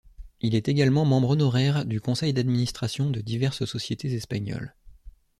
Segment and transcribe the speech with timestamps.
[0.39, 4.73] Il est également membre honoraire du conseil d'administration de diverses sociétés espagnoles.